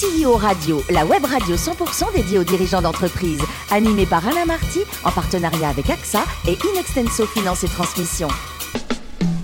CEO 0.00 0.38
Radio, 0.38 0.82
la 0.88 1.04
web 1.04 1.26
radio 1.26 1.56
100% 1.56 2.14
dédiée 2.14 2.38
aux 2.38 2.44
dirigeants 2.44 2.80
d'entreprise, 2.80 3.42
animée 3.70 4.06
par 4.06 4.26
Alain 4.26 4.46
Marty, 4.46 4.80
en 5.04 5.10
partenariat 5.10 5.68
avec 5.68 5.90
AXA 5.90 6.24
et 6.48 6.56
Inextenso 6.72 7.26
Finance 7.26 7.64
et 7.64 7.68
Transmission. 7.68 8.28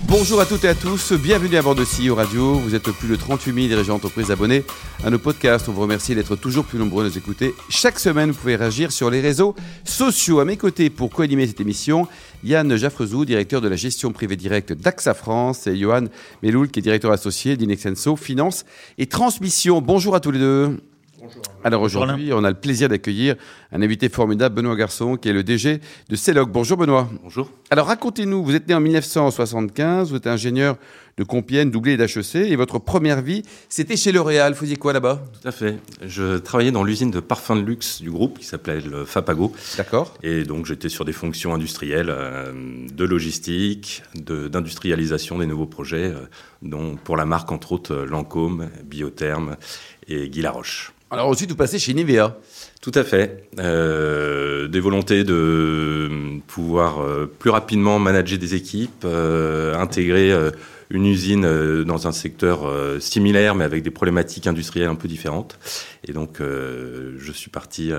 Bonjour 0.09 0.39
à 0.39 0.45
toutes 0.45 0.63
et 0.63 0.69
à 0.69 0.73
tous, 0.73 1.11
bienvenue 1.11 1.57
à 1.57 1.61
bord 1.61 1.75
de 1.75 1.83
CEO 1.83 2.15
Radio. 2.15 2.53
Vous 2.53 2.75
êtes 2.75 2.89
plus 2.91 3.09
de 3.09 3.17
38 3.17 3.53
000 3.53 3.67
dirigeants 3.67 3.95
d'entreprise 3.95 4.31
abonnés 4.31 4.63
à 5.03 5.09
nos 5.09 5.19
podcasts. 5.19 5.67
On 5.67 5.73
vous 5.73 5.81
remercie 5.81 6.15
d'être 6.15 6.37
toujours 6.37 6.63
plus 6.63 6.79
nombreux 6.79 7.03
à 7.03 7.09
nous 7.09 7.17
écouter. 7.17 7.53
Chaque 7.67 7.99
semaine, 7.99 8.31
vous 8.31 8.37
pouvez 8.37 8.55
réagir 8.55 8.93
sur 8.93 9.09
les 9.09 9.19
réseaux 9.19 9.53
sociaux. 9.83 10.39
À 10.39 10.45
mes 10.45 10.55
côtés, 10.55 10.89
pour 10.89 11.09
co-animer 11.09 11.45
cette 11.45 11.59
émission, 11.59 12.07
Yann 12.45 12.73
Jaffrezou, 12.77 13.25
directeur 13.25 13.59
de 13.59 13.67
la 13.67 13.75
gestion 13.75 14.13
privée 14.13 14.37
directe 14.37 14.71
d'AXA 14.71 15.13
France, 15.13 15.67
et 15.67 15.75
Johan 15.75 16.05
Meloul, 16.41 16.69
qui 16.69 16.79
est 16.79 16.83
directeur 16.83 17.11
associé 17.11 17.57
d'Inexenso 17.57 18.15
Finance 18.15 18.63
et 18.97 19.07
Transmission. 19.07 19.81
Bonjour 19.81 20.15
à 20.15 20.21
tous 20.21 20.31
les 20.31 20.39
deux. 20.39 20.77
Alors 21.63 21.81
aujourd'hui, 21.81 22.31
on 22.33 22.43
a 22.43 22.49
le 22.49 22.55
plaisir 22.55 22.89
d'accueillir 22.89 23.35
un 23.71 23.81
invité 23.81 24.09
formidable, 24.09 24.55
Benoît 24.55 24.75
Garçon, 24.75 25.17
qui 25.17 25.29
est 25.29 25.33
le 25.33 25.43
DG 25.43 25.81
de 26.09 26.15
CELOC. 26.15 26.49
Bonjour 26.51 26.77
Benoît. 26.77 27.09
Bonjour. 27.23 27.49
Alors 27.69 27.87
racontez-nous, 27.87 28.43
vous 28.43 28.55
êtes 28.55 28.67
né 28.67 28.73
en 28.73 28.79
1975, 28.79 30.11
vous 30.11 30.17
êtes 30.17 30.27
ingénieur 30.27 30.77
de 31.17 31.23
Compiègne, 31.23 31.71
doublé 31.71 31.97
d'HEC, 31.97 32.35
et 32.35 32.55
votre 32.55 32.77
première 32.77 33.21
vie, 33.23 33.41
c'était 33.69 33.97
chez 33.97 34.11
L'Oréal. 34.11 34.53
Vous 34.53 34.59
faisiez 34.59 34.75
quoi 34.75 34.93
là-bas? 34.93 35.23
Tout 35.41 35.47
à 35.47 35.51
fait. 35.51 35.77
Je 36.05 36.37
travaillais 36.37 36.71
dans 36.71 36.83
l'usine 36.83 37.09
de 37.09 37.19
parfums 37.19 37.55
de 37.55 37.61
luxe 37.61 38.01
du 38.03 38.11
groupe 38.11 38.37
qui 38.37 38.45
s'appelait 38.45 38.81
le 38.81 39.03
Fapago. 39.03 39.51
D'accord. 39.77 40.13
Et 40.21 40.43
donc 40.43 40.67
j'étais 40.67 40.89
sur 40.89 41.05
des 41.05 41.13
fonctions 41.13 41.55
industrielles, 41.55 42.11
euh, 42.11 42.51
de 42.93 43.03
logistique, 43.03 44.03
de- 44.13 44.47
d'industrialisation 44.47 45.39
des 45.39 45.47
nouveaux 45.47 45.65
projets, 45.65 46.05
euh, 46.13 46.27
dont 46.61 46.95
pour 47.03 47.17
la 47.17 47.25
marque 47.25 47.51
entre 47.51 47.71
autres 47.71 47.93
euh, 47.95 48.05
Lancôme, 48.05 48.69
Biotherme 48.85 49.55
et 50.07 50.29
Guy 50.29 50.41
Laroche. 50.43 50.93
Alors 51.09 51.27
ensuite, 51.27 51.49
vous 51.49 51.55
passez 51.55 51.79
chez 51.79 51.93
Nivea. 51.93 52.37
Tout 52.81 52.91
à 52.93 53.03
fait. 53.05 53.49
Euh, 53.59 54.67
des 54.67 54.81
volontés 54.81 55.23
de 55.23 56.09
pouvoir 56.47 57.01
euh, 57.01 57.31
plus 57.39 57.49
rapidement 57.49 57.97
manager 57.97 58.37
des 58.37 58.55
équipes, 58.55 59.05
euh, 59.05 59.73
intégrer 59.75 60.31
euh, 60.33 60.51
une 60.89 61.05
usine 61.05 61.45
euh, 61.45 61.85
dans 61.85 62.07
un 62.07 62.11
secteur 62.11 62.69
similaire 63.01 63.55
mais 63.55 63.63
avec 63.63 63.83
des 63.83 63.91
problématiques 63.91 64.47
industrielles 64.47 64.89
un 64.89 64.95
peu 64.95 65.07
différentes. 65.07 65.57
Et 66.05 66.11
donc, 66.11 66.39
je 66.39 67.31
suis 67.31 67.49
parti 67.49 67.91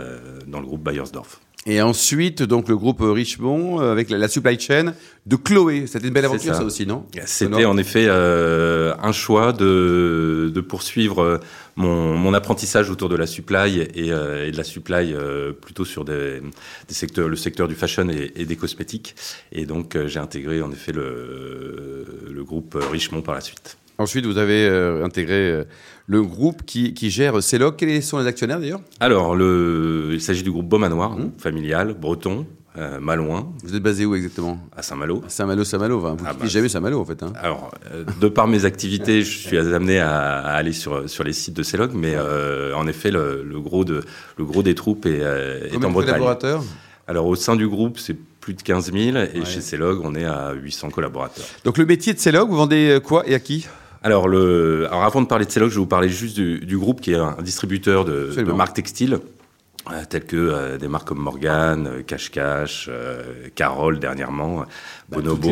dans 0.47 0.61
le 0.61 0.67
groupe 0.67 0.83
Bayersdorf. 0.83 1.41
Et 1.71 1.83
ensuite, 1.83 2.43
donc 2.43 2.67
le 2.69 2.77
groupe 2.79 3.01
Richemont, 3.03 3.81
euh, 3.83 3.93
avec 3.93 4.09
la, 4.09 4.17
la 4.17 4.29
supply 4.29 4.59
chain 4.59 4.95
de 5.27 5.37
Chloé. 5.37 5.87
C'était 5.87 6.09
une 6.09 6.15
belle 6.15 6.25
aventure, 6.25 6.55
ça. 6.55 6.61
ça. 6.61 6.65
aussi, 6.65 6.87
non? 6.87 7.05
C'était 7.27 7.67
en 7.67 7.77
effet 7.77 8.07
euh, 8.09 8.95
un 9.03 9.13
choix 9.13 9.53
de, 9.53 10.51
de 10.53 10.61
poursuivre 10.63 11.23
euh, 11.23 11.39
mon, 11.77 12.17
mon 12.17 12.33
apprentissage 12.33 12.89
autour 12.89 13.11
de 13.11 13.17
la 13.17 13.27
supply 13.27 13.81
et, 13.81 14.11
euh, 14.11 14.47
et 14.49 14.51
de 14.51 14.57
la 14.57 14.65
supply 14.65 15.13
euh, 15.13 15.53
plutôt 15.53 15.85
sur 15.85 16.07
des, 16.07 16.41
des 16.89 16.95
secteurs, 16.95 17.29
le 17.29 17.37
secteur 17.37 17.69
du 17.69 17.75
fashion 17.75 18.09
et, 18.09 18.33
et 18.35 18.47
des 18.47 18.57
cosmétiques. 18.57 19.15
Et 19.53 19.67
donc 19.67 19.95
euh, 19.95 20.09
j'ai 20.09 20.21
intégré 20.21 20.63
en 20.63 20.73
effet 20.73 20.93
le, 20.93 22.07
le 22.31 22.45
groupe 22.45 22.79
Richemont 22.91 23.21
par 23.21 23.35
la 23.35 23.43
suite. 23.43 23.77
Ensuite, 23.99 24.27
vous 24.27 24.39
avez 24.39 24.65
euh, 24.67 25.05
intégré 25.05 25.35
euh, 25.51 25.65
le 26.07 26.23
groupe 26.23 26.63
qui, 26.65 26.95
qui 26.95 27.11
gère 27.11 27.43
CELOC. 27.43 27.77
Quels 27.79 28.03
sont 28.03 28.19
les 28.19 28.27
actionnaires 28.27 28.61
d'ailleurs? 28.61 28.81
Alors 29.01 29.35
le, 29.35 30.11
il 30.13 30.21
s'agit 30.21 30.45
du 30.45 30.53
groupe 30.53 30.69
Beaumanoir, 30.69 31.17
Mmh. 31.19 31.33
familial, 31.39 31.95
breton, 32.01 32.47
euh, 32.77 33.01
malouin, 33.01 33.53
Vous 33.65 33.75
êtes 33.75 33.83
basé 33.83 34.07
où 34.07 34.15
exactement? 34.15 34.61
À 34.77 34.83
Saint-Malo. 34.83 35.25
Saint-Malo, 35.27 35.65
Saint-Malo. 35.65 35.99
Enfin, 35.99 36.15
vous 36.17 36.25
Ah 36.29 36.33
bah, 36.33 36.47
jamais 36.47 36.69
Saint-Malo 36.69 37.01
en 37.01 37.05
fait. 37.05 37.21
Hein. 37.25 37.33
Alors, 37.35 37.73
euh, 37.93 38.05
de 38.21 38.29
par 38.29 38.47
mes 38.47 38.65
activités, 38.67 39.23
je 39.23 39.37
suis 39.37 39.59
amené 39.59 39.99
à, 39.99 40.17
à 40.39 40.53
aller 40.55 40.73
sur, 40.73 41.11
sur 41.11 41.25
les 41.25 41.33
sites 41.33 41.55
de 41.57 41.65
CELOG, 41.65 41.91
mais 41.95 42.13
euh, 42.15 42.75
en 42.77 42.87
effet, 42.87 43.11
le, 43.11 43.43
le 43.43 43.59
gros 43.61 43.85
de, 43.85 44.05
le 44.37 44.45
gros 44.45 44.63
des 44.63 44.77
troupes 44.77 45.07
est, 45.07 45.19
euh, 45.23 45.65
est 45.67 45.71
Combien 45.73 45.89
en 45.89 45.91
de 45.91 45.95
Bretagne. 45.95 46.11
collaborateurs? 46.13 46.63
Alors, 47.09 47.27
au 47.27 47.35
sein 47.35 47.57
du 47.57 47.67
groupe, 47.67 47.99
c'est 47.99 48.17
plus 48.41 48.55
de 48.55 48.63
15 48.63 48.93
000, 48.93 49.17
et 49.17 49.41
Ouais. 49.41 49.45
chez 49.45 49.61
CELOG, 49.61 50.01
on 50.05 50.15
est 50.15 50.25
à 50.25 50.53
800 50.53 50.91
collaborateurs. 50.91 51.45
Donc 51.65 51.79
le 51.79 51.85
métier 51.87 52.15
de 52.15 52.19
CELOC, 52.21 52.49
vous 52.49 52.57
vendez 52.57 52.91
euh, 52.91 53.01
quoi 53.01 53.25
et 53.29 53.35
à 53.35 53.41
qui? 53.41 53.67
Alors, 54.03 54.29
le, 54.29 54.87
alors, 54.91 55.05
avant 55.05 55.23
de 55.23 55.27
parler 55.27 55.45
de 55.45 55.51
CELOG, 55.51 55.71
je 55.71 55.75
vais 55.75 55.81
vous 55.81 55.87
parler 55.87 56.09
juste 56.09 56.37
du, 56.37 56.61
du 56.61 56.79
groupe 56.79 57.01
qui 57.01 57.13
est 57.13 57.17
un 57.17 57.37
distributeur 57.43 58.05
de, 58.05 58.27
de 58.45 58.53
marques 58.57 58.75
textiles. 58.77 59.19
euh, 59.91 60.03
Telles 60.09 60.25
que 60.25 60.37
euh, 60.37 60.79
des 60.79 60.87
marques 60.87 61.09
comme 61.09 61.19
Morgan, 61.19 61.87
euh, 61.87 62.03
Cache 62.03 62.31
Cache, 62.31 62.89
euh, 62.93 63.23
Carole 63.57 63.99
dernièrement, 63.99 64.61
les 65.11 65.17
Bonobo, 65.17 65.49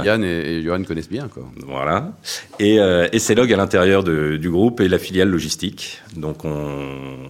euh, 0.00 0.02
Yann 0.04 0.24
et, 0.24 0.58
et 0.58 0.62
Johan 0.62 0.82
connaissent 0.82 1.08
bien. 1.10 1.28
Quoi. 1.28 1.44
Voilà. 1.66 2.12
Et, 2.58 2.80
euh, 2.80 3.06
et 3.12 3.18
CELOG 3.20 3.52
à 3.52 3.56
l'intérieur 3.56 4.02
du 4.02 4.50
groupe 4.50 4.80
et 4.80 4.88
la 4.88 4.98
filiale 4.98 5.28
logistique. 5.28 6.02
Donc 6.16 6.44
on, 6.44 6.86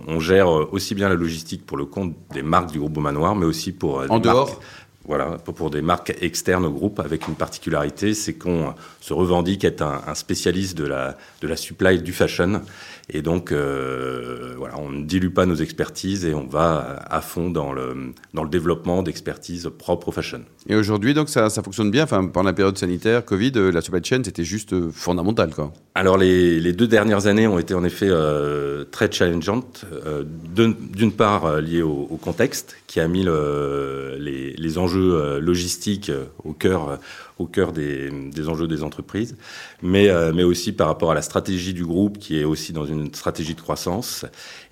on 0.06 0.20
gère 0.20 0.48
aussi 0.48 0.94
bien 0.94 1.08
la 1.10 1.16
logistique 1.16 1.66
pour 1.66 1.76
le 1.76 1.84
compte 1.84 2.14
des 2.32 2.42
marques 2.42 2.70
du 2.72 2.78
groupe 2.78 2.92
Beaumanoir, 2.94 3.34
mais 3.36 3.44
aussi 3.46 3.72
pour 3.72 4.00
euh, 4.00 4.06
En 4.08 4.18
dehors 4.20 4.46
marques- 4.46 4.60
voilà, 5.06 5.38
pour, 5.44 5.70
des 5.70 5.82
marques 5.82 6.14
externes 6.20 6.64
au 6.64 6.70
groupe, 6.70 7.00
avec 7.00 7.28
une 7.28 7.34
particularité, 7.34 8.14
c'est 8.14 8.34
qu'on 8.34 8.74
se 9.00 9.12
revendique 9.12 9.64
être 9.64 9.82
un, 9.82 10.02
un 10.06 10.14
spécialiste 10.14 10.76
de 10.76 10.84
la, 10.84 11.16
de 11.40 11.48
la 11.48 11.56
supply 11.56 12.00
du 12.02 12.12
fashion. 12.12 12.62
Et 13.08 13.22
donc, 13.22 13.52
euh, 13.52 14.54
voilà, 14.58 14.74
on 14.78 14.90
ne 14.90 15.04
dilue 15.04 15.28
pas 15.28 15.46
nos 15.46 15.54
expertises 15.54 16.24
et 16.24 16.34
on 16.34 16.48
va 16.48 17.04
à 17.08 17.20
fond 17.20 17.50
dans 17.50 17.72
le, 17.72 18.12
dans 18.34 18.42
le 18.42 18.50
développement 18.50 19.04
d'expertise 19.04 19.70
propre 19.78 20.08
au 20.08 20.12
fashion. 20.12 20.40
Et 20.68 20.74
aujourd'hui, 20.74 21.14
donc 21.14 21.28
ça, 21.28 21.48
ça 21.48 21.62
fonctionne 21.62 21.92
bien? 21.92 22.02
Enfin, 22.02 22.26
pendant 22.26 22.48
la 22.48 22.52
période 22.52 22.76
sanitaire, 22.76 23.24
Covid, 23.24 23.52
euh, 23.54 23.70
la 23.70 23.80
supply 23.80 24.02
chain, 24.02 24.22
c'était 24.24 24.42
juste 24.42 24.72
euh, 24.72 24.90
fondamental. 24.92 25.54
Quoi. 25.54 25.72
Alors 25.94 26.18
les, 26.18 26.58
les 26.58 26.72
deux 26.72 26.88
dernières 26.88 27.28
années 27.28 27.46
ont 27.46 27.60
été 27.60 27.74
en 27.74 27.84
effet 27.84 28.08
euh, 28.10 28.84
très 28.90 29.08
challengeantes, 29.12 29.84
euh, 30.04 30.24
d'une 30.26 31.12
part 31.12 31.60
liées 31.60 31.82
au, 31.82 32.08
au 32.10 32.16
contexte 32.16 32.76
qui 32.88 32.98
a 32.98 33.06
mis 33.06 33.22
le- 33.22 34.16
les, 34.18 34.54
les 34.54 34.78
enjeux 34.78 34.95
euh, 34.98 35.40
logistiques 35.40 36.10
euh, 36.10 36.24
au 36.44 36.52
cœur, 36.52 36.88
euh, 36.88 36.96
au 37.38 37.46
cœur 37.46 37.72
des, 37.72 38.10
des 38.10 38.48
enjeux 38.48 38.66
des 38.68 38.82
entreprises, 38.82 39.36
mais, 39.82 40.08
mais 40.32 40.42
aussi 40.42 40.72
par 40.72 40.86
rapport 40.86 41.10
à 41.10 41.14
la 41.14 41.20
stratégie 41.20 41.74
du 41.74 41.84
groupe 41.84 42.18
qui 42.18 42.40
est 42.40 42.44
aussi 42.44 42.72
dans 42.72 42.86
une 42.86 43.12
stratégie 43.12 43.54
de 43.54 43.60
croissance. 43.60 44.24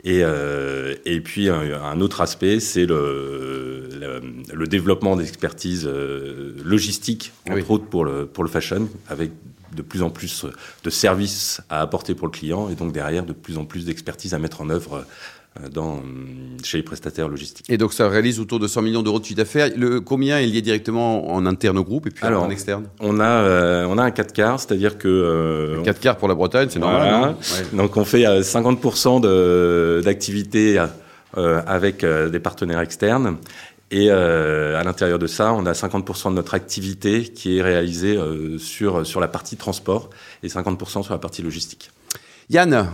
Et, 0.02 0.22
et 1.04 1.20
puis 1.20 1.50
un, 1.50 1.60
un 1.82 2.00
autre 2.00 2.22
aspect, 2.22 2.60
c'est 2.60 2.86
le, 2.86 3.88
le, 4.00 4.22
le 4.54 4.66
développement 4.66 5.14
d'expertise 5.14 5.86
logistique, 6.64 7.32
entre 7.46 7.56
Oui. 7.56 7.64
autres 7.68 7.84
pour 7.86 8.06
le, 8.06 8.24
pour 8.24 8.44
le 8.44 8.48
fashion, 8.50 8.88
avec 9.08 9.32
de 9.76 9.82
plus 9.82 10.02
en 10.02 10.08
plus 10.08 10.46
de 10.84 10.90
services 10.90 11.60
à 11.68 11.82
apporter 11.82 12.14
pour 12.14 12.28
le 12.28 12.32
client 12.32 12.70
et 12.70 12.76
donc 12.76 12.92
derrière 12.92 13.26
de 13.26 13.34
plus 13.34 13.58
en 13.58 13.66
plus 13.66 13.84
d'expertise 13.84 14.32
à 14.32 14.38
mettre 14.38 14.62
en 14.62 14.70
œuvre 14.70 15.04
dans, 15.72 16.00
chez 16.64 16.78
les 16.78 16.82
prestataires 16.82 17.28
logistiques. 17.28 17.68
Et 17.70 17.78
donc 17.78 17.92
ça 17.92 18.08
réalise 18.08 18.40
autour 18.40 18.58
de 18.58 18.66
100 18.66 18.82
millions 18.82 19.02
d'euros 19.02 19.20
de 19.20 19.24
chiffre 19.24 19.36
d'affaires. 19.36 19.70
Le, 19.76 20.00
combien 20.00 20.38
est 20.38 20.46
lié 20.46 20.62
directement 20.62 21.32
en 21.32 21.46
interne 21.46 21.78
au 21.78 21.84
groupe 21.84 22.06
et 22.06 22.10
puis 22.10 22.24
Alors, 22.26 22.42
en 22.42 22.50
externe? 22.50 22.86
On 23.00 23.20
a, 23.20 23.24
euh, 23.28 23.86
on 23.88 23.96
a 23.98 24.02
un 24.02 24.10
4 24.10 24.32
quarts, 24.32 24.58
c'est-à-dire 24.60 24.98
que... 24.98 25.06
euh, 25.08 25.82
4 25.82 26.00
quarts 26.00 26.16
pour 26.16 26.28
la 26.28 26.34
Bretagne, 26.34 26.68
c'est 26.70 26.78
Voilà. 26.80 27.10
normal. 27.10 27.36
Ouais. 27.40 27.76
Donc 27.76 27.96
on 27.96 28.04
fait 28.04 28.26
euh, 28.26 28.42
50% 28.42 29.20
de- 29.20 30.02
d'activité 30.04 30.84
euh, 31.36 31.62
avec 31.66 32.02
euh, 32.04 32.28
des 32.28 32.40
partenaires 32.40 32.80
externes. 32.80 33.36
Et 33.90 34.08
euh, 34.10 34.80
à 34.80 34.82
l'intérieur 34.82 35.20
de 35.20 35.26
ça, 35.28 35.52
on 35.52 35.66
a 35.66 35.72
50% 35.72 36.30
de 36.30 36.34
notre 36.34 36.54
activité 36.54 37.22
qui 37.24 37.58
est 37.58 37.62
réalisée 37.62 38.16
euh, 38.16 38.58
sur, 38.58 39.06
sur 39.06 39.20
la 39.20 39.28
partie 39.28 39.56
transport 39.56 40.10
et 40.42 40.48
50% 40.48 41.04
sur 41.04 41.12
la 41.12 41.18
partie 41.18 41.42
logistique. 41.42 41.90
Yann, 42.50 42.88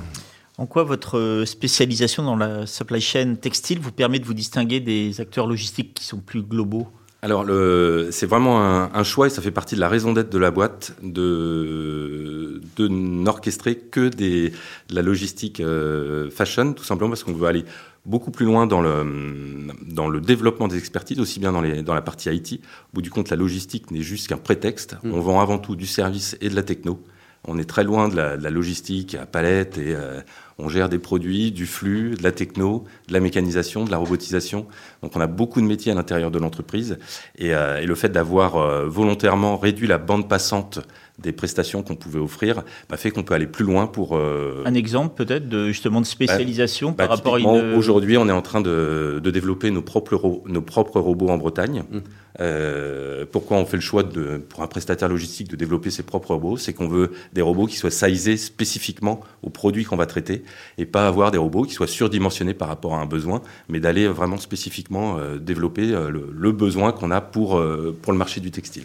En 0.60 0.66
quoi 0.66 0.84
votre 0.84 1.16
euh, 1.18 1.46
spécialisation 1.46 2.22
dans 2.22 2.36
la 2.36 2.66
supply 2.66 3.00
chain 3.00 3.34
textile 3.40 3.78
vous 3.80 3.92
permet 3.92 4.18
de 4.18 4.26
vous 4.26 4.34
distinguer 4.34 4.78
des 4.78 5.18
acteurs 5.18 5.46
logistiques 5.46 5.94
qui 5.94 6.04
sont 6.04 6.18
plus 6.18 6.42
globaux? 6.42 6.86
Alors, 7.22 7.44
le- 7.44 8.08
c'est 8.12 8.26
vraiment 8.26 8.60
un, 8.60 8.90
un 8.92 9.02
choix 9.02 9.26
et 9.28 9.30
ça 9.30 9.40
fait 9.40 9.50
partie 9.50 9.74
de 9.74 9.80
la 9.80 9.88
raison 9.88 10.12
d'être 10.12 10.28
de 10.30 10.36
la 10.36 10.50
boîte 10.50 10.92
de, 11.02 12.60
de 12.76 12.88
n'orchestrer 12.88 13.76
que 13.76 14.08
des, 14.08 14.50
de 14.90 14.94
la 14.94 15.00
logistique 15.00 15.60
euh, 15.60 16.28
fashion, 16.30 16.74
tout 16.74 16.84
simplement 16.84 17.08
parce 17.08 17.24
qu'on 17.24 17.32
veut 17.32 17.46
aller 17.46 17.64
beaucoup 18.04 18.30
plus 18.30 18.44
loin 18.44 18.66
dans 18.66 18.82
le, 18.82 19.66
dans 19.86 20.10
le 20.10 20.20
développement 20.20 20.68
des 20.68 20.76
expertises, 20.76 21.20
aussi 21.20 21.40
bien 21.40 21.52
dans, 21.52 21.62
les, 21.62 21.82
dans 21.82 21.94
la 21.94 22.02
partie 22.02 22.28
IT. 22.28 22.60
Au 22.60 22.96
bout 22.96 23.02
du 23.02 23.08
compte, 23.10 23.30
la 23.30 23.36
logistique 23.36 23.90
n'est 23.92 24.02
juste 24.02 24.28
qu'un 24.28 24.36
prétexte. 24.36 24.96
On 25.04 25.20
vend 25.20 25.40
avant 25.40 25.56
tout 25.58 25.74
du 25.74 25.86
service 25.86 26.36
et 26.42 26.50
de 26.50 26.54
la 26.54 26.62
techno. 26.62 27.02
On 27.48 27.58
est 27.58 27.64
très 27.64 27.84
loin 27.84 28.08
de 28.08 28.16
la, 28.16 28.36
de 28.36 28.42
la 28.42 28.50
logistique 28.50 29.14
à 29.14 29.24
palette 29.24 29.78
et 29.78 29.94
euh, 29.94 30.20
on 30.62 30.68
gère 30.68 30.88
des 30.88 30.98
produits, 30.98 31.52
du 31.52 31.66
flux, 31.66 32.14
de 32.16 32.22
la 32.22 32.32
techno, 32.32 32.84
de 33.08 33.12
la 33.12 33.20
mécanisation, 33.20 33.84
de 33.84 33.90
la 33.90 33.96
robotisation. 33.96 34.66
Donc 35.02 35.16
on 35.16 35.20
a 35.20 35.26
beaucoup 35.26 35.60
de 35.60 35.66
métiers 35.66 35.92
à 35.92 35.94
l'intérieur 35.94 36.30
de 36.30 36.38
l'entreprise 36.38 36.98
et, 37.38 37.54
euh, 37.54 37.80
et 37.80 37.86
le 37.86 37.94
fait 37.94 38.10
d'avoir 38.10 38.56
euh, 38.56 38.86
volontairement 38.86 39.56
réduit 39.56 39.86
la 39.86 39.98
bande 39.98 40.28
passante 40.28 40.80
des 41.18 41.32
prestations 41.32 41.82
qu'on 41.82 41.96
pouvait 41.96 42.18
offrir, 42.18 42.62
bah, 42.88 42.96
fait 42.96 43.10
qu'on 43.10 43.22
peut 43.22 43.34
aller 43.34 43.46
plus 43.46 43.64
loin 43.64 43.86
pour. 43.86 44.16
Euh, 44.16 44.62
Un 44.64 44.74
exemple 44.74 45.22
peut-être 45.22 45.48
de 45.48 45.68
justement 45.68 46.00
de 46.00 46.06
spécialisation 46.06 46.90
bah, 46.90 47.06
par 47.06 47.16
rapport 47.16 47.34
à 47.34 47.40
une. 47.40 47.74
Aujourd'hui, 47.74 48.16
on 48.16 48.28
est 48.28 48.32
en 48.32 48.42
train 48.42 48.60
de, 48.60 49.20
de 49.22 49.30
développer 49.30 49.70
nos 49.70 49.82
propres, 49.82 50.42
nos 50.46 50.62
propres 50.62 51.00
robots 51.00 51.28
en 51.28 51.36
Bretagne. 51.36 51.84
Mmh. 51.90 51.98
Euh, 52.38 53.26
pourquoi 53.30 53.56
on 53.56 53.66
fait 53.66 53.76
le 53.76 53.82
choix 53.82 54.04
pour 54.48 54.62
un 54.62 54.66
prestataire 54.66 55.08
logistique 55.08 55.48
de 55.48 55.56
développer 55.56 55.90
ses 55.90 56.02
propres 56.02 56.34
robots? 56.34 56.56
C'est 56.56 56.72
qu'on 56.72 56.88
veut 56.88 57.12
des 57.32 57.42
robots 57.42 57.66
qui 57.66 57.76
soient 57.76 57.90
sizés 57.90 58.36
spécifiquement 58.36 59.20
aux 59.42 59.50
produits 59.50 59.84
qu'on 59.84 59.96
va 59.96 60.06
traiter 60.06 60.44
et 60.78 60.86
pas 60.86 61.06
avoir 61.06 61.30
des 61.30 61.38
robots 61.38 61.62
qui 61.62 61.74
soient 61.74 61.86
surdimensionnés 61.86 62.54
par 62.54 62.68
rapport 62.68 62.94
à 62.94 63.00
un 63.00 63.06
besoin, 63.06 63.42
mais 63.68 63.80
d'aller 63.80 64.06
vraiment 64.06 64.38
spécifiquement 64.38 65.18
euh, 65.18 65.38
développer 65.38 65.92
euh, 65.92 66.10
le, 66.10 66.30
le, 66.32 66.52
besoin 66.52 66.92
qu'on 66.92 67.10
a 67.10 67.20
pour, 67.20 67.62
pour 68.02 68.12
le 68.12 68.18
marché 68.18 68.40
du 68.40 68.50
textile. 68.50 68.84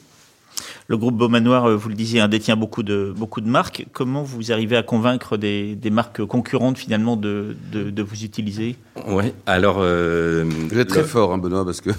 Le 0.87 0.97
groupe 0.97 1.17
Beaumanoir, 1.17 1.65
euh, 1.65 1.75
vous 1.75 1.89
le 1.89 1.95
disiez, 1.95 2.27
détient 2.27 2.55
beaucoup 2.55 2.83
de, 2.83 3.11
beaucoup 3.15 3.41
de 3.41 3.49
marques. 3.49 3.87
Comment 3.91 4.21
vous 4.21 4.51
arrivez 4.51 4.77
à 4.77 4.83
convaincre 4.83 5.35
des, 5.35 5.75
des 5.75 5.89
marques 5.89 6.23
concurrentes 6.23 6.77
finalement 6.77 7.17
de, 7.17 7.55
de, 7.71 7.89
de 7.89 8.03
vous 8.03 8.23
utiliser? 8.23 8.75
Oui, 9.07 9.33
alors... 9.47 9.77
Euh, 9.79 10.45
vous 10.45 10.77
êtes 10.77 10.89
très 10.89 11.03
fort, 11.03 11.33
hein, 11.33 11.39
Benoît, 11.39 11.65
parce 11.65 11.81
que... 11.81 11.89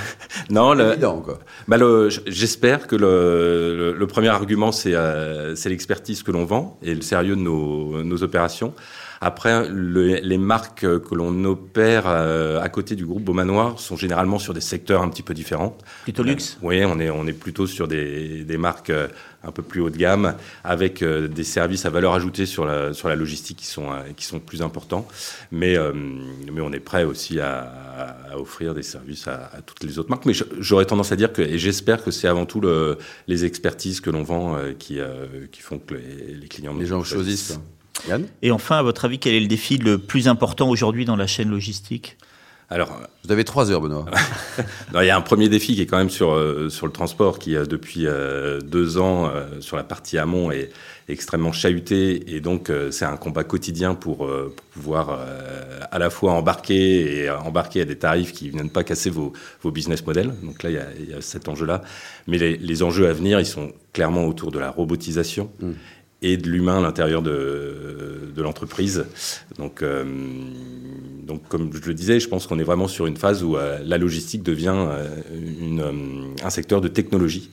non, 0.50 0.72
le, 0.72 0.88
évident, 0.92 1.20
quoi. 1.20 1.40
Bah 1.66 1.78
J'espère 2.26 2.86
que 2.86 2.94
le, 2.94 3.96
le, 3.98 4.06
premier 4.06 4.28
argument, 4.28 4.70
c'est 4.70 4.94
euh, 4.94 5.56
l'expertise 5.66 6.22
que 6.22 6.30
l'on 6.30 6.44
vend 6.44 6.78
et 6.80 6.94
le 6.94 7.02
sérieux 7.02 7.34
de 7.34 7.40
nos, 7.40 8.04
nos 8.04 8.22
opérations. 8.22 8.72
Après, 9.20 9.68
les 9.70 10.38
marques 10.38 10.80
que 10.80 11.14
l'on 11.14 11.44
opère 11.44 12.04
euh, 12.06 12.60
à 12.60 12.68
côté 12.68 12.94
du 12.94 13.04
groupe 13.04 13.24
Beaumanoir 13.24 13.80
sont 13.80 13.96
généralement 13.96 14.38
sur 14.38 14.54
des 14.54 14.60
secteurs 14.60 15.02
un 15.02 15.08
petit 15.08 15.22
peu 15.22 15.34
différents. 15.34 15.76
Plutôt 16.04 16.22
luxe 16.22 16.58
Oui, 16.62 16.84
on 16.84 17.00
est, 17.00 17.10
on 17.10 17.26
est 17.26 17.32
plutôt 17.32 17.66
sur 17.66 17.88
des, 17.88 18.44
des 18.44 18.58
marques 18.58 18.90
euh, 18.90 19.08
un 19.42 19.50
peu 19.50 19.62
plus 19.62 19.80
haut 19.80 19.90
de 19.90 19.96
gamme, 19.96 20.34
avec 20.62 21.02
euh, 21.02 21.26
des 21.26 21.44
services 21.44 21.84
à 21.86 21.90
valeur 21.90 22.14
ajoutée 22.14 22.46
sur 22.46 22.64
la, 22.64 22.92
sur 22.92 23.08
la 23.08 23.16
logistique 23.16 23.58
qui 23.58 23.66
sont, 23.66 23.88
qui 24.16 24.24
sont 24.24 24.38
plus 24.38 24.62
importants. 24.62 25.06
Mais, 25.50 25.76
mais 26.52 26.60
on 26.60 26.72
est 26.72 26.80
prêt 26.80 27.04
aussi 27.04 27.40
à, 27.40 27.72
à 28.30 28.38
offrir 28.38 28.74
des 28.74 28.82
services 28.82 29.26
à, 29.28 29.50
à, 29.52 29.62
toutes 29.62 29.82
les 29.84 29.98
autres 29.98 30.10
marques. 30.10 30.26
Mais 30.26 30.34
j'aurais 30.58 30.86
tendance 30.86 31.12
à 31.12 31.16
dire 31.16 31.32
que, 31.32 31.42
et 31.42 31.58
j'espère 31.58 32.02
que 32.02 32.10
c'est 32.10 32.28
avant 32.28 32.46
tout 32.46 32.60
le, 32.60 32.98
les 33.26 33.44
expertises 33.44 34.00
que 34.00 34.10
l'on 34.10 34.22
vend 34.22 34.58
qui, 34.78 34.98
qui 35.52 35.60
font 35.60 35.78
que 35.78 35.94
les, 35.94 36.34
les 36.34 36.48
clients... 36.48 36.76
Les 36.76 36.86
gens 36.86 37.02
choisissent. 37.02 37.58
Et 38.42 38.50
enfin, 38.50 38.78
à 38.78 38.82
votre 38.82 39.04
avis, 39.04 39.18
quel 39.18 39.34
est 39.34 39.40
le 39.40 39.46
défi 39.46 39.76
le 39.78 39.98
plus 39.98 40.28
important 40.28 40.68
aujourd'hui 40.68 41.04
dans 41.04 41.16
la 41.16 41.26
chaîne 41.26 41.50
logistique? 41.50 42.16
Alors, 42.70 43.00
vous 43.24 43.32
avez 43.32 43.44
trois 43.44 43.70
heures, 43.70 43.80
Benoît. 43.80 44.04
il 44.94 45.06
y 45.06 45.08
a 45.08 45.16
un 45.16 45.22
premier 45.22 45.48
défi 45.48 45.74
qui 45.74 45.80
est 45.80 45.86
quand 45.86 45.96
même 45.96 46.10
sur 46.10 46.32
euh, 46.32 46.68
sur 46.68 46.84
le 46.84 46.92
transport, 46.92 47.38
qui 47.38 47.52
depuis 47.52 48.06
euh, 48.06 48.60
deux 48.60 48.98
ans 48.98 49.26
euh, 49.26 49.60
sur 49.60 49.78
la 49.78 49.84
partie 49.84 50.18
amont 50.18 50.50
est, 50.50 50.70
extrêmement 51.08 51.52
chahuté, 51.52 52.34
et 52.34 52.42
donc 52.42 52.70
c'est 52.90 53.06
un 53.06 53.16
combat 53.16 53.42
quotidien 53.42 53.94
pour, 53.94 54.18
pour 54.18 54.66
pouvoir 54.74 55.18
à 55.90 55.98
la 55.98 56.10
fois 56.10 56.32
embarquer 56.32 57.22
et 57.22 57.30
embarquer 57.30 57.80
à 57.80 57.84
des 57.86 57.96
tarifs 57.96 58.34
qui 58.34 58.48
ne 58.48 58.50
viennent 58.50 58.68
pas 58.68 58.84
casser 58.84 59.08
vos, 59.08 59.32
vos 59.62 59.70
business 59.70 60.04
models. 60.04 60.34
Donc 60.42 60.62
là, 60.62 60.68
il 60.68 60.74
y 60.74 60.78
a, 60.78 60.86
il 61.00 61.08
y 61.08 61.14
a 61.14 61.22
cet 61.22 61.48
enjeu-là. 61.48 61.80
Mais 62.26 62.36
les, 62.36 62.58
les, 62.58 62.82
enjeux 62.82 63.08
à 63.08 63.14
venir, 63.14 63.40
ils 63.40 63.46
sont 63.46 63.72
clairement 63.94 64.26
autour 64.26 64.52
de 64.52 64.58
la 64.58 64.70
robotisation. 64.70 65.50
Mmh 65.60 65.72
et 66.22 66.36
de 66.36 66.48
l'humain 66.48 66.78
à 66.78 66.80
l'intérieur 66.80 67.22
de, 67.22 68.32
de 68.34 68.42
l'entreprise. 68.42 69.06
Donc, 69.58 69.82
euh, 69.82 70.04
donc, 71.22 71.46
comme 71.48 71.70
je 71.72 71.86
le 71.86 71.94
disais, 71.94 72.18
je 72.20 72.28
pense 72.28 72.46
qu'on 72.46 72.58
est 72.58 72.64
vraiment 72.64 72.88
sur 72.88 73.06
une 73.06 73.16
phase 73.16 73.44
où 73.44 73.56
euh, 73.56 73.78
la 73.84 73.98
logistique 73.98 74.42
devient 74.42 74.74
euh, 74.74 75.06
une, 75.60 75.80
euh, 75.80 76.44
un 76.44 76.50
secteur 76.50 76.80
de 76.80 76.88
technologie. 76.88 77.50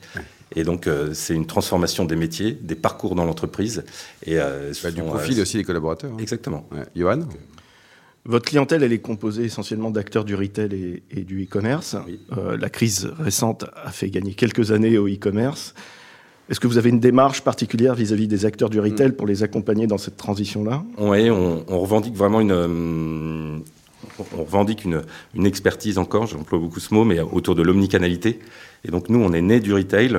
Et 0.55 0.63
donc, 0.63 0.87
euh, 0.87 1.13
c'est 1.13 1.35
une 1.35 1.45
transformation 1.45 2.05
des 2.05 2.15
métiers, 2.15 2.53
des 2.53 2.75
parcours 2.75 3.15
dans 3.15 3.25
l'entreprise. 3.25 3.83
Et 4.25 4.37
bah, 4.37 4.91
du 4.91 5.01
profil 5.01 5.39
aussi 5.41 5.57
des 5.57 5.63
collaborateurs. 5.63 6.11
Hein. 6.13 6.17
Exactement. 6.19 6.67
Ouais. 6.71 6.85
Johan? 6.95 7.19
Votre 8.27 8.45
clientèle, 8.45 8.81
elle 8.81 8.93
est 8.93 8.99
composée 8.99 9.43
essentiellement 9.43 9.91
d'acteurs 9.91 10.25
du 10.25 10.33
retail 10.33 10.73
et, 10.73 11.03
et 11.11 11.23
du 11.23 11.43
e-commerce. 11.43 11.95
Oui. 12.07 12.19
la 12.59 12.69
crise 12.69 13.11
récente 13.19 13.65
a 13.75 13.91
fait 13.91 14.09
gagner 14.09 14.33
quelques 14.33 14.71
années 14.71 14.97
au 14.97 15.07
e-commerce. 15.07 15.75
Est-ce 16.49 16.59
que 16.59 16.67
vous 16.67 16.77
avez 16.77 16.89
une 16.89 16.99
démarche 16.99 17.41
particulière 17.41 17.95
vis-à-vis 17.95 18.27
des 18.27 18.45
acteurs 18.45 18.69
du 18.69 18.79
retail 18.79 19.13
pour 19.13 19.25
les 19.25 19.41
accompagner 19.41 19.87
dans 19.87 19.97
cette 19.97 20.17
transition-là? 20.17 20.83
Oui, 20.99 21.29
on, 21.31 21.63
revendique 21.79 22.15
vraiment 22.15 22.39
une, 22.39 22.51
euh, 22.51 23.57
on 24.37 24.43
revendique 24.43 24.85
une, 24.85 25.01
expertise 25.45 25.97
encore, 25.97 26.27
j'emploie 26.27 26.59
beaucoup 26.59 26.79
ce 26.79 26.93
mot, 26.93 27.03
mais 27.03 27.19
autour 27.19 27.55
de 27.55 27.63
l'omnicanalité. 27.63 28.39
Et 28.83 28.91
donc 28.91 29.09
nous, 29.09 29.19
on 29.19 29.33
est 29.33 29.41
né 29.41 29.59
du 29.59 29.73
retail, 29.73 30.17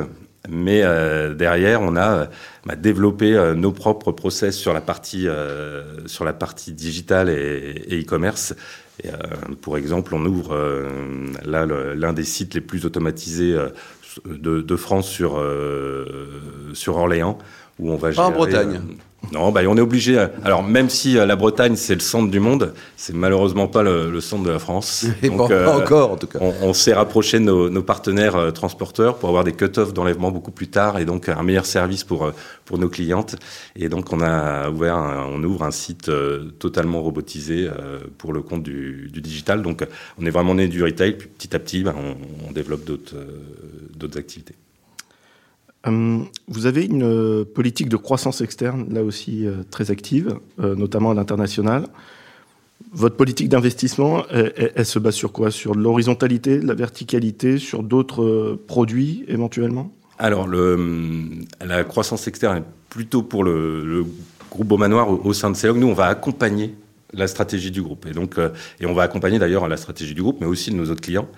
mais 0.48 0.82
euh, 0.82 1.34
derrière, 1.34 1.82
on 1.82 1.96
a 1.96 2.28
bah, 2.64 2.76
développé 2.76 3.34
euh, 3.34 3.54
nos 3.54 3.72
propres 3.72 4.12
process 4.12 4.56
sur 4.56 4.72
la 4.72 4.80
partie 4.80 5.28
euh, 5.28 6.06
sur 6.06 6.24
la 6.24 6.32
partie 6.32 6.72
digitale 6.72 7.28
et 7.28 8.00
e-commerce. 8.02 8.54
Et, 9.04 9.10
pour 9.60 9.76
exemple, 9.76 10.14
on 10.14 10.24
ouvre 10.24 10.56
là 11.44 11.66
l'un 11.66 12.14
des 12.14 12.24
sites 12.24 12.54
les 12.54 12.62
plus 12.62 12.86
automatisés 12.86 13.54
de, 14.24 14.60
de 14.60 14.76
France 14.76 15.08
sur, 15.08 15.38
euh, 15.38 16.04
sur 16.74 16.96
Orléans, 16.96 17.38
où 17.78 17.90
on 17.90 17.96
va 17.96 18.10
gérer, 18.10 18.22
Pas 18.22 18.28
en 18.28 18.32
Bretagne. 18.32 18.76
Euh, 18.76 18.94
non, 19.32 19.50
bah, 19.50 19.62
on 19.66 19.76
est 19.76 19.80
obligé. 19.80 20.24
Alors, 20.44 20.62
même 20.62 20.88
si 20.88 21.18
euh, 21.18 21.26
la 21.26 21.36
Bretagne, 21.36 21.76
c'est 21.76 21.94
le 21.94 22.00
centre 22.00 22.30
du 22.30 22.38
monde, 22.38 22.74
c'est 22.96 23.14
malheureusement 23.14 23.66
pas 23.66 23.82
le, 23.82 24.10
le, 24.10 24.20
centre 24.20 24.44
de 24.44 24.50
la 24.50 24.58
France. 24.58 25.06
Et 25.22 25.30
Donc, 25.30 25.48
pas 25.48 25.76
encore, 25.76 26.12
en 26.12 26.16
tout 26.16 26.26
cas. 26.26 26.38
On, 26.40 26.54
on 26.62 26.72
s'est 26.72 26.94
rapproché 26.94 27.38
de 27.38 27.44
nos, 27.44 27.68
nos 27.68 27.82
partenaires 27.82 28.36
euh, 28.36 28.50
transporteurs 28.50 29.18
pour 29.18 29.28
avoir 29.28 29.44
des 29.44 29.52
cut-offs 29.52 29.92
d'enlèvement 29.92 30.30
beaucoup 30.30 30.52
plus 30.52 30.68
tard 30.68 30.98
et 30.98 31.04
donc 31.04 31.28
un 31.28 31.42
meilleur 31.42 31.66
service 31.66 32.04
pour, 32.04 32.30
pour 32.64 32.78
nos 32.78 32.88
clientes. 32.88 33.36
Et 33.74 33.88
donc, 33.88 34.12
on 34.12 34.20
a 34.20 34.70
ouvert, 34.70 34.96
un, 34.96 35.26
on 35.26 35.42
ouvre 35.42 35.64
un 35.64 35.72
site 35.72 36.08
euh, 36.08 36.50
totalement 36.58 37.02
robotisé 37.02 37.68
euh, 37.68 37.98
pour 38.18 38.32
le 38.32 38.42
compte 38.42 38.62
du, 38.62 39.10
du, 39.12 39.20
digital. 39.20 39.62
Donc, 39.62 39.84
on 40.20 40.26
est 40.26 40.30
vraiment 40.30 40.54
né 40.54 40.68
du 40.68 40.84
retail. 40.84 41.16
Puis, 41.16 41.28
petit 41.28 41.56
à 41.56 41.58
petit, 41.58 41.82
bah, 41.82 41.94
on, 41.96 42.48
on, 42.48 42.52
développe 42.52 42.84
d'autres 42.84 44.18
activités. 44.18 44.54
Hum, 45.86 46.26
vous 46.48 46.66
avez 46.66 46.84
une 46.84 47.04
euh, 47.04 47.44
politique 47.44 47.88
de 47.88 47.96
croissance 47.96 48.40
externe, 48.40 48.86
là 48.90 49.04
aussi 49.04 49.46
euh, 49.46 49.62
très 49.70 49.92
active, 49.92 50.36
euh, 50.60 50.74
notamment 50.74 51.12
à 51.12 51.14
l'international. 51.14 51.86
Votre 52.92 53.16
politique 53.16 53.48
d'investissement, 53.48 54.24
elle, 54.30 54.84
se 54.84 54.98
base 54.98 55.14
sur 55.14 55.32
quoi? 55.32 55.50
Sur 55.50 55.74
l'horizontalité, 55.74 56.60
la 56.60 56.74
verticalité, 56.74 57.58
sur 57.58 57.82
d'autres 57.82 58.58
produits 58.66 59.24
éventuellement? 59.28 59.90
Alors, 60.18 60.46
la 60.46 61.84
croissance 61.84 62.28
externe 62.28 62.58
est 62.58 62.64
plutôt 62.90 63.22
pour 63.22 63.44
le, 63.44 64.04
groupe 64.50 64.68
Beaumanoir 64.68 65.10
au, 65.10 65.20
au 65.24 65.32
sein 65.32 65.50
de 65.50 65.56
CEOG. 65.56 65.78
Nous, 65.78 65.88
on 65.88 65.94
va 65.94 66.06
accompagner 66.06 66.74
la 67.16 67.26
stratégie 67.26 67.70
du 67.70 67.82
groupe. 67.82 68.06
Et 68.06 68.12
donc, 68.12 68.38
euh, 68.38 68.50
et 68.80 68.86
on 68.86 68.94
va 68.94 69.02
accompagner 69.02 69.38
d'ailleurs 69.38 69.68
la 69.68 69.76
stratégie 69.76 70.14
du 70.14 70.22
groupe, 70.22 70.38
mais 70.40 70.46
aussi 70.46 70.70
de 70.70 70.76
nos 70.76 70.90
autres 70.90 71.00
clients. 71.00 71.28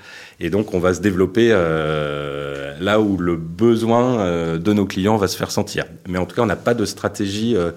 Et 0.41 0.51
donc, 0.51 0.75
on 0.75 0.79
va 0.79 0.95
se 0.95 1.01
développer 1.01 1.51
euh, 1.53 2.58
là 2.81 3.01
où 3.01 3.17
le 3.17 3.37
besoin 3.37 4.21
euh, 4.21 4.59
de 4.59 4.73
nos 4.73 4.87
clients 4.87 5.17
va 5.17 5.29
se 5.29 5.37
faire 5.37 5.51
sentir. 5.51 5.85
Mais 6.09 6.19
en 6.19 6.27
tout 6.27 6.37
cas, 6.37 6.43
on 6.43 6.47
n'a 6.47 6.57
pas 6.57 6.75
de 6.75 6.85
stratégie 6.85 7.57
euh, 7.57 7.73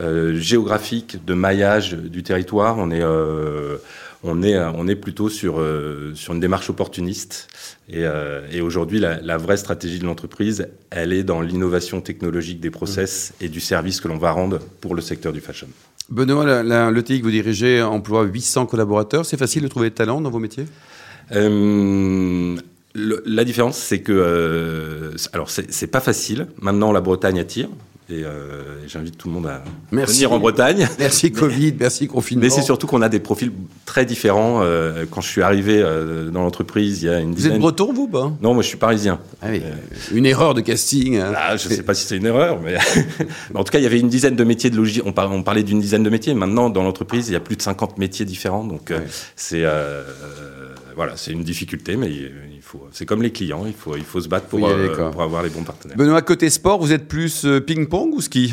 euh, 0.00 0.38
géographique 0.38 1.24
de 1.24 1.34
maillage 1.34 1.92
du 1.92 2.22
territoire. 2.22 2.76
On 2.78 2.90
est 2.90 3.04
on 4.28 4.42
est, 4.42 4.58
on 4.58 4.88
est 4.88 4.96
plutôt 4.96 5.28
sur, 5.28 5.62
sur 6.14 6.32
une 6.32 6.40
démarche 6.40 6.68
opportuniste. 6.68 7.46
Et, 7.88 8.04
et 8.50 8.60
aujourd'hui, 8.60 8.98
la, 8.98 9.20
la, 9.20 9.36
vraie 9.36 9.58
stratégie 9.58 10.00
de 10.00 10.04
l'entreprise, 10.04 10.66
elle 10.90 11.12
est 11.12 11.22
dans 11.22 11.40
l'innovation 11.42 12.00
technologique 12.00 12.58
des 12.58 12.70
process 12.70 13.34
mmh. 13.38 13.44
et 13.44 13.48
du 13.48 13.60
service 13.60 14.00
que 14.00 14.08
l'on 14.08 14.16
va 14.16 14.32
rendre 14.32 14.58
pour 14.80 14.96
le 14.96 15.02
secteur 15.02 15.32
du 15.32 15.40
fashion. 15.40 15.68
Benoît, 16.08 16.90
l'ETI 16.90 17.18
que 17.18 17.24
vous 17.24 17.30
dirigez 17.30 17.82
emploie 17.82 18.22
800 18.24 18.66
collaborateurs. 18.66 19.26
C'est 19.26 19.36
facile 19.36 19.62
de 19.62 19.68
trouver 19.68 19.90
des 19.90 19.94
talents 19.94 20.20
dans 20.20 20.30
vos 20.30 20.40
métiers? 20.40 20.66
Euh, 21.32 22.56
La 22.96 23.44
différence, 23.44 23.76
c'est 23.76 24.00
que... 24.00 24.12
Euh, 24.12 25.10
alors, 25.32 25.50
c'est 25.50 25.86
pas 25.86 26.00
facile. 26.00 26.46
Maintenant, 26.60 26.92
la 26.92 27.02
Bretagne 27.02 27.38
attire. 27.38 27.68
Et 28.08 28.22
euh, 28.22 28.86
j'invite 28.86 29.18
tout 29.18 29.26
le 29.26 29.34
monde 29.34 29.48
à 29.48 29.64
merci. 29.90 30.14
venir 30.14 30.32
en 30.32 30.38
Bretagne. 30.38 30.88
Merci 30.98 31.32
Covid, 31.32 31.74
merci 31.78 32.06
confinement. 32.06 32.44
Mais 32.44 32.50
c'est 32.50 32.62
surtout 32.62 32.86
qu'on 32.86 33.02
a 33.02 33.08
des 33.08 33.18
profils 33.18 33.50
très 33.84 34.04
différents. 34.04 34.60
Euh, 34.62 35.06
quand 35.10 35.20
je 35.20 35.28
suis 35.28 35.42
arrivé 35.42 35.82
euh, 35.82 36.30
dans 36.30 36.42
l'entreprise, 36.42 37.02
il 37.02 37.06
y 37.06 37.08
a 37.08 37.18
une 37.18 37.30
Vous 37.30 37.34
dizaine... 37.34 37.54
êtes 37.54 37.58
breton, 37.58 37.92
vous 37.92 38.06
pas? 38.06 38.32
Non, 38.40 38.54
moi 38.54 38.62
je 38.62 38.68
suis 38.68 38.76
parisien. 38.76 39.18
Ah 39.42 39.48
oui. 39.50 39.60
Une 40.14 40.24
erreur 40.24 40.54
de 40.54 40.60
casting. 40.60 41.16
Hein. 41.16 41.32
Ah, 41.36 41.56
je 41.56 41.68
ne 41.68 41.74
sais 41.74 41.82
pas 41.82 41.94
si 41.94 42.06
c'est 42.06 42.16
une 42.16 42.26
erreur, 42.26 42.60
mais... 42.64 42.76
en 43.54 43.64
tout 43.64 43.72
cas, 43.72 43.78
il 43.78 43.82
y 43.82 43.86
avait 43.86 43.98
une 43.98 44.08
dizaine 44.08 44.36
de 44.36 44.44
métiers 44.44 44.70
de 44.70 44.76
logique. 44.76 45.02
On, 45.04 45.12
par... 45.12 45.32
on 45.32 45.42
parlait 45.42 45.64
d'une 45.64 45.80
dizaine 45.80 46.04
de 46.04 46.10
métiers. 46.10 46.32
Maintenant, 46.34 46.70
dans 46.70 46.84
l'entreprise, 46.84 47.28
il 47.28 47.32
y 47.32 47.36
a 47.36 47.40
plus 47.40 47.56
de 47.56 47.62
50 47.62 47.98
métiers 47.98 48.24
différents. 48.24 48.62
Donc, 48.62 48.92
c'est 49.34 49.64
voilà, 50.96 51.12
c'est 51.16 51.30
une 51.30 51.44
difficulté, 51.44 51.94
mais 51.96 52.10
il 52.10 52.62
faut. 52.62 52.88
C'est 52.90 53.04
comme 53.04 53.22
les 53.22 53.30
clients, 53.30 53.66
il 53.66 53.74
faut, 53.74 53.96
il 53.96 54.02
faut 54.02 54.18
se 54.18 54.28
battre 54.28 54.46
pour, 54.46 54.60
pour 54.60 55.22
avoir 55.22 55.42
les 55.42 55.50
bons 55.50 55.62
partenaires. 55.62 55.96
Benoît, 55.96 56.22
côté 56.22 56.48
sport, 56.48 56.80
vous 56.80 56.90
êtes 56.90 57.06
plus 57.06 57.44
euh, 57.44 57.60
ping-pong 57.96 58.14
ou 58.14 58.20
ski? 58.20 58.52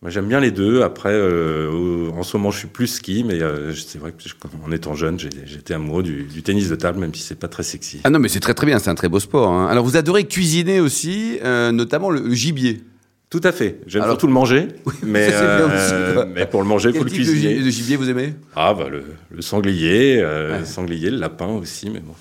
Moi, 0.00 0.10
j'aime 0.10 0.26
bien 0.26 0.40
les 0.40 0.50
deux. 0.50 0.82
Après, 0.82 1.12
euh, 1.12 2.10
en 2.16 2.24
ce 2.24 2.36
moment, 2.36 2.50
je 2.50 2.58
suis 2.58 2.66
plus 2.68 2.88
ski, 2.88 3.24
mais 3.26 3.40
euh, 3.40 3.72
c'est 3.74 3.98
vrai 3.98 4.10
que 4.10 4.16
je, 4.28 4.34
en 4.66 4.72
étant 4.72 4.94
jeune, 4.94 5.16
j'étais 5.20 5.74
amoureux 5.74 6.02
du, 6.02 6.24
du, 6.24 6.42
tennis 6.42 6.68
de 6.68 6.74
table, 6.74 6.98
même 6.98 7.14
si 7.14 7.22
c'est 7.22 7.38
pas 7.38 7.46
très 7.48 7.62
sexy. 7.62 8.00
Ah 8.02 8.10
non, 8.10 8.18
mais 8.18 8.28
c'est 8.28 8.40
très 8.40 8.54
très 8.54 8.66
bien, 8.66 8.80
c'est 8.80 8.90
un 8.90 8.96
très 8.96 9.08
beau 9.08 9.20
sport. 9.20 9.52
Hein. 9.52 9.68
Alors, 9.68 9.84
vous 9.84 9.96
adorez 9.96 10.24
cuisiner 10.26 10.80
aussi, 10.80 11.38
euh, 11.44 11.70
notamment 11.70 12.10
le, 12.10 12.20
le 12.20 12.34
gibier. 12.34 12.82
Tout 13.30 13.40
à 13.44 13.52
fait. 13.52 13.78
J'aime 13.86 14.02
surtout 14.02 14.26
le 14.26 14.32
manger, 14.32 14.68
mais, 15.04 15.30
ça, 15.30 15.38
c'est 15.38 15.56
bien 15.56 15.74
aussi, 16.24 16.28
mais 16.34 16.46
pour 16.46 16.60
le 16.62 16.68
manger, 16.68 16.90
il 16.90 16.98
faut 16.98 17.04
Quel 17.04 17.12
le 17.16 17.24
cuisiner. 17.24 17.58
gi- 17.58 17.64
de 17.64 17.70
gibier 17.70 17.96
vous 17.96 18.10
aimez? 18.10 18.34
Ah 18.56 18.74
bah 18.74 18.88
le, 18.90 19.04
le 19.30 19.40
sanglier, 19.42 20.16
Ouais. 20.22 20.58
le 20.58 20.64
sanglier, 20.66 21.10
le 21.10 21.16
lapin 21.18 21.46
aussi, 21.46 21.88
mais 21.88 22.00
bon, 22.00 22.12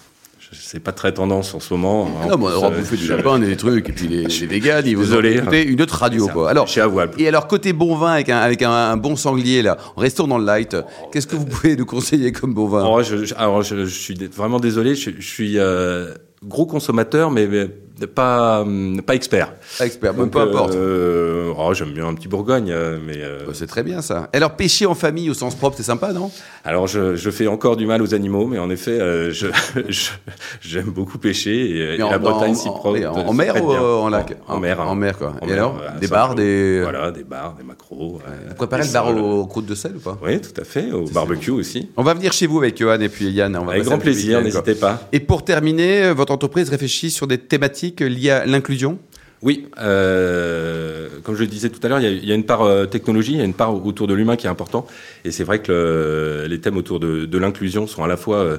c'est 0.53 0.79
pas 0.79 0.91
très 0.91 1.13
tendance 1.13 1.53
en 1.53 1.59
ce 1.59 1.73
moment. 1.73 2.07
hein. 2.23 2.27
Non, 2.29 2.37
mais 2.37 2.45
on 2.45 2.49
Ça, 2.49 2.57
aura 2.57 2.69
bouffé 2.71 2.97
du 2.97 3.07
lapin, 3.07 3.39
des 3.39 3.55
trucs, 3.55 3.87
et 3.89 3.91
puis 3.93 4.07
les, 4.07 4.23
les 4.25 4.45
véganes, 4.47 4.85
ils 4.85 4.95
vous 4.97 5.03
ont 5.13 5.21
Désolé, 5.21 5.37
écouté 5.37 5.65
une 5.65 5.81
autre 5.81 5.95
radio, 5.95 6.27
quoi. 6.27 6.49
Alors, 6.49 6.67
Chez 6.67 6.81
Avoine. 6.81 7.09
et 7.17 7.27
alors, 7.27 7.47
côté 7.47 7.73
bon 7.73 7.95
vin 7.95 8.11
avec 8.13 8.29
un, 8.29 8.37
avec 8.37 8.61
un, 8.61 8.69
un 8.71 8.97
bon 8.97 9.15
sanglier, 9.15 9.61
là, 9.61 9.77
restons 9.97 10.27
dans 10.27 10.37
le 10.37 10.45
light, 10.45 10.75
qu'est-ce 11.11 11.27
que 11.27 11.35
vous 11.35 11.45
pouvez 11.45 11.75
nous 11.75 11.85
conseiller 11.85 12.31
comme 12.31 12.53
bon 12.53 12.67
vin? 12.67 12.85
Oh, 12.85 13.01
je, 13.01 13.23
je- 13.25 13.35
alors 13.35 13.61
je, 13.63 13.85
je 13.85 13.99
suis 13.99 14.15
vraiment 14.35 14.59
désolé, 14.59 14.95
je, 14.95 15.11
je 15.17 15.27
suis 15.27 15.57
euh, 15.57 16.13
gros 16.45 16.65
consommateur, 16.65 17.31
mais, 17.31 17.47
mais 17.47 17.67
pas 18.05 18.61
hum, 18.61 19.01
pas 19.05 19.15
expert. 19.15 19.53
Expert, 19.79 20.13
bon, 20.13 20.23
Donc, 20.23 20.31
peu 20.31 20.39
importe. 20.41 20.75
euh, 20.75 21.51
oh, 21.57 21.73
j'aime 21.73 21.91
bien 21.91 22.07
un 22.07 22.13
petit 22.13 22.27
Bourgogne, 22.27 22.69
euh, 22.71 22.97
mais 23.05 23.17
euh, 23.17 23.39
Bah, 23.47 23.51
C'est 23.53 23.67
très 23.67 23.83
bien 23.83 24.01
ça. 24.01 24.29
Et 24.33 24.37
alors, 24.37 24.55
pêcher 24.55 24.85
en 24.85 24.95
famille 24.95 25.29
au 25.29 25.33
sens 25.33 25.55
propre, 25.55 25.75
c'est 25.77 25.83
sympa, 25.83 26.13
non? 26.13 26.31
Alors 26.63 26.87
je, 26.87 27.15
je 27.15 27.29
fais 27.31 27.47
encore 27.47 27.75
du 27.77 27.85
mal 27.85 28.01
aux 28.01 28.13
animaux, 28.13 28.47
mais 28.47 28.59
en 28.59 28.69
effet, 28.69 28.91
euh, 28.99 29.31
je 29.31 29.47
j'aime 30.61 30.89
beaucoup 30.91 31.17
pêcher 31.17 31.95
et, 31.97 32.03
en- 32.03 32.09
la 32.11 32.19
Bretagne 32.19 32.55
s'y 32.55 32.69
mais 32.93 33.05
en- 33.05 33.33
mer 33.33 33.63
ou, 33.63 33.71
euh, 33.73 33.95
en 33.97 34.09
lac 34.09 34.37
En, 34.47 34.55
en 34.55 34.59
mer. 34.59 34.79
hein. 34.81 34.85
En 34.87 34.95
mer, 34.95 35.17
quoi. 35.17 35.33
Et 35.41 35.45
mer, 35.47 35.53
alors, 35.55 35.81
des 35.99 36.07
bars, 36.07 36.35
des- 36.35 36.81
Voilà, 36.83 37.11
des 37.11 37.23
bars, 37.23 37.55
des 37.57 37.63
macros. 37.63 38.19
Vous 38.49 38.55
préparez 38.55 38.81
des 38.83 38.87
le 38.87 38.93
bar 38.93 39.07
aux 39.17 39.45
croûtes 39.47 39.65
de 39.65 39.75
sel 39.75 39.93
ou 39.95 39.99
pas? 39.99 40.17
Oui, 40.23 40.39
tout 40.39 40.59
à 40.59 40.63
fait, 40.63 40.91
au 40.91 41.05
barbecue 41.05 41.51
aussi. 41.51 41.89
On 41.97 42.03
va 42.03 42.13
venir 42.13 42.31
chez 42.33 42.47
vous 42.47 42.59
avec 42.59 42.77
Johan 42.77 42.99
et 42.99 43.09
puis 43.09 43.29
Yann. 43.31 43.55
On 43.55 43.65
va 43.65 43.73
Avec 43.73 43.83
grand 43.85 43.97
plaisir, 43.97 44.41
n'hésitez 44.41 44.75
pas. 44.75 45.01
Et 45.11 45.19
pour 45.19 45.43
terminer, 45.43 46.03
euh, 46.05 46.13
votre 46.13 46.31
entreprise 46.33 46.69
réfléchit 46.69 47.11
sur 47.11 47.27
des 47.27 47.37
thématiques 47.37 47.90
liées 47.99 48.29
à 48.31 48.45
l'inclusion 48.45 48.97
Oui, 49.43 49.67
euh, 49.79 51.09
comme 51.23 51.35
je 51.35 51.41
le 51.41 51.47
disais 51.47 51.69
tout 51.69 51.79
à 51.83 51.89
l'heure, 51.89 51.99
il 51.99 52.03
y 52.03 52.07
a- 52.07 52.11
il 52.11 52.25
y, 52.25 52.31
a 52.31 52.35
une 52.35 52.45
part 52.45 52.61
euh, 52.61 52.85
technologie, 52.85 53.31
il 53.33 53.37
y 53.39 53.41
a 53.41 53.43
une 53.45 53.55
part 53.55 53.73
autour 53.85 54.05
de 54.07 54.13
l'humain 54.13 54.35
qui 54.35 54.45
est 54.45 54.49
important. 54.49 54.85
Et 55.25 55.31
c'est 55.31 55.43
vrai 55.43 55.59
que 55.63 55.71
le- 55.71 56.47
les 56.47 56.59
thèmes 56.61 56.77
autour 56.77 56.99
de, 56.99 57.25
de 57.25 57.37
l'inclusion 57.39 57.87
sont 57.87 58.03
à 58.03 58.07
la 58.07 58.17
fois 58.17 58.37
euh, 58.37 58.57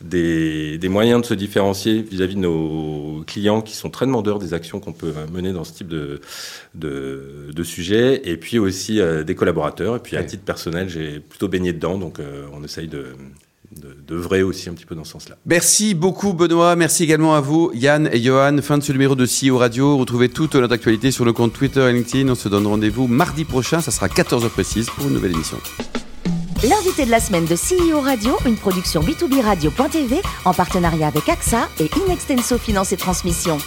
des, 0.00 0.76
des 0.76 0.88
moyens 0.88 1.22
de 1.22 1.26
se 1.26 1.34
différencier 1.34 2.02
vis-à-vis 2.02 2.34
de 2.34 2.40
nos 2.40 3.22
clients 3.28 3.62
qui 3.62 3.76
sont 3.76 3.90
très 3.90 4.06
demandeurs 4.06 4.40
des 4.40 4.52
actions 4.54 4.80
qu'on 4.80 4.92
peut 4.92 5.12
mener 5.32 5.52
dans 5.52 5.62
ce 5.64 5.72
type 5.72 5.86
de, 5.88 6.20
de, 6.74 7.50
de 7.54 7.62
sujet, 7.62 8.20
et 8.24 8.36
puis 8.36 8.58
aussi 8.58 9.00
des 9.24 9.34
collaborateurs. 9.36 9.94
Et 9.96 10.00
puis 10.00 10.16
à 10.16 10.20
Ouais. 10.20 10.26
titre 10.26 10.42
personnel, 10.44 10.88
j'ai 10.88 11.20
plutôt 11.20 11.46
baigné 11.48 11.72
dedans, 11.72 11.96
donc 11.96 12.18
on 12.52 12.62
essaye 12.64 12.88
de 12.88 13.06
de- 13.80 13.96
d'œuvrer 14.06 14.42
aussi 14.42 14.68
un 14.68 14.74
petit 14.74 14.86
peu 14.86 14.94
dans 14.94 15.04
ce 15.04 15.12
sens-là. 15.12 15.36
Merci 15.46 15.94
beaucoup 15.94 16.32
Benoît, 16.32 16.76
merci 16.76 17.04
également 17.04 17.34
à 17.34 17.40
vous 17.40 17.70
Yann 17.74 18.08
et 18.12 18.22
Johan. 18.22 18.56
Fin 18.62 18.78
de 18.78 18.82
ce 18.82 18.92
numéro 18.92 19.14
de 19.14 19.26
CEO 19.26 19.58
Radio. 19.58 19.96
Retrouvez 19.96 20.28
toute 20.28 20.54
notre 20.54 20.74
actualité 20.74 21.10
sur 21.10 21.24
le 21.24 21.32
compte 21.32 21.52
Twitter 21.52 21.80
et 21.88 21.92
LinkedIn. 21.92 22.28
On 22.30 22.34
se 22.34 22.48
donne 22.48 22.66
rendez-vous 22.66 23.06
mardi 23.06 23.44
prochain, 23.44 23.80
ça 23.80 23.90
sera 23.90 24.08
14h 24.08 24.48
précise 24.48 24.88
pour 24.90 25.06
une 25.08 25.14
nouvelle 25.14 25.32
émission. 25.32 25.58
L'invité 26.62 27.04
de 27.04 27.10
la 27.10 27.20
semaine 27.20 27.44
de 27.44 27.54
CEO 27.56 28.00
Radio, 28.00 28.36
une 28.46 28.56
production 28.56 29.02
B2B 29.02 29.42
Radio.tv 29.42 30.22
en 30.46 30.54
partenariat 30.54 31.08
avec 31.08 31.28
AXA 31.28 31.68
et 31.78 31.90
Inextenso 32.06 32.56
Finance 32.56 32.92
et 32.92 32.96
Transmission. 32.96 33.58